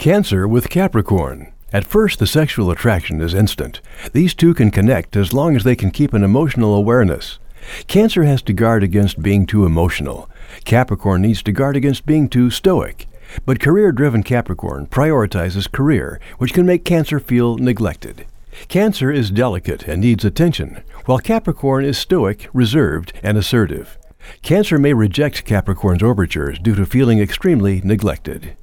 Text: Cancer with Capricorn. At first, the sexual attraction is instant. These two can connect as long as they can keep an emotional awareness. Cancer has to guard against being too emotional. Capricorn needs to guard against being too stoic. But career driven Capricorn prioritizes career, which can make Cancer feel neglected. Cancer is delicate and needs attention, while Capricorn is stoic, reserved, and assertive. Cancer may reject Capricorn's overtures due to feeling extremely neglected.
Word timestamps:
Cancer 0.00 0.48
with 0.48 0.70
Capricorn. 0.70 1.52
At 1.74 1.84
first, 1.84 2.20
the 2.20 2.26
sexual 2.26 2.70
attraction 2.70 3.20
is 3.20 3.34
instant. 3.34 3.82
These 4.14 4.32
two 4.32 4.54
can 4.54 4.70
connect 4.70 5.14
as 5.14 5.34
long 5.34 5.54
as 5.54 5.62
they 5.62 5.76
can 5.76 5.90
keep 5.90 6.14
an 6.14 6.24
emotional 6.24 6.74
awareness. 6.74 7.38
Cancer 7.86 8.22
has 8.24 8.40
to 8.44 8.54
guard 8.54 8.82
against 8.82 9.20
being 9.20 9.44
too 9.44 9.66
emotional. 9.66 10.30
Capricorn 10.64 11.20
needs 11.20 11.42
to 11.42 11.52
guard 11.52 11.76
against 11.76 12.06
being 12.06 12.30
too 12.30 12.48
stoic. 12.48 13.08
But 13.44 13.60
career 13.60 13.92
driven 13.92 14.22
Capricorn 14.22 14.86
prioritizes 14.86 15.70
career, 15.70 16.18
which 16.38 16.54
can 16.54 16.64
make 16.64 16.86
Cancer 16.86 17.20
feel 17.20 17.58
neglected. 17.58 18.24
Cancer 18.68 19.10
is 19.10 19.30
delicate 19.30 19.86
and 19.86 20.00
needs 20.00 20.24
attention, 20.24 20.82
while 21.04 21.18
Capricorn 21.18 21.84
is 21.84 21.98
stoic, 21.98 22.48
reserved, 22.54 23.12
and 23.22 23.36
assertive. 23.36 23.98
Cancer 24.40 24.78
may 24.78 24.94
reject 24.94 25.44
Capricorn's 25.44 26.02
overtures 26.02 26.58
due 26.58 26.74
to 26.74 26.86
feeling 26.86 27.18
extremely 27.18 27.82
neglected. 27.84 28.56